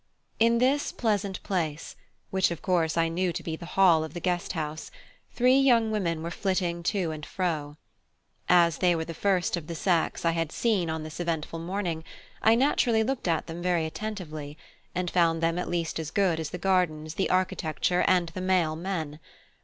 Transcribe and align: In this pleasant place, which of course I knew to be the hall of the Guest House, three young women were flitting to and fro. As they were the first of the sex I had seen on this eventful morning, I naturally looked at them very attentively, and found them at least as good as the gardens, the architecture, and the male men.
In 0.39 0.57
this 0.57 0.91
pleasant 0.91 1.43
place, 1.43 1.95
which 2.31 2.49
of 2.49 2.63
course 2.63 2.97
I 2.97 3.07
knew 3.07 3.31
to 3.31 3.43
be 3.43 3.55
the 3.55 3.67
hall 3.67 4.03
of 4.03 4.15
the 4.15 4.19
Guest 4.19 4.53
House, 4.53 4.89
three 5.31 5.59
young 5.59 5.91
women 5.91 6.23
were 6.23 6.31
flitting 6.31 6.81
to 6.89 7.11
and 7.11 7.23
fro. 7.23 7.77
As 8.49 8.79
they 8.79 8.95
were 8.95 9.05
the 9.05 9.13
first 9.13 9.55
of 9.55 9.67
the 9.67 9.75
sex 9.75 10.25
I 10.25 10.31
had 10.31 10.51
seen 10.51 10.89
on 10.89 11.03
this 11.03 11.19
eventful 11.19 11.59
morning, 11.59 12.03
I 12.41 12.55
naturally 12.55 13.03
looked 13.03 13.27
at 13.27 13.45
them 13.45 13.61
very 13.61 13.85
attentively, 13.85 14.57
and 14.95 15.11
found 15.11 15.39
them 15.39 15.59
at 15.59 15.69
least 15.69 15.99
as 15.99 16.09
good 16.09 16.39
as 16.39 16.49
the 16.49 16.57
gardens, 16.57 17.13
the 17.13 17.29
architecture, 17.29 18.03
and 18.07 18.29
the 18.29 18.41
male 18.41 18.75
men. 18.75 19.19